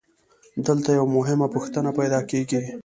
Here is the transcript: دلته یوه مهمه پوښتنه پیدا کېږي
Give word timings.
دلته 0.65 0.89
یوه 0.97 1.11
مهمه 1.17 1.47
پوښتنه 1.55 1.89
پیدا 1.99 2.19
کېږي 2.29 2.61